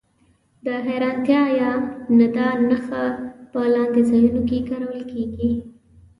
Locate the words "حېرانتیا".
0.87-1.43